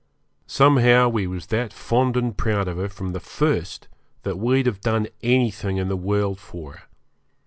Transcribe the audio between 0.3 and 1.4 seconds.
Somehow we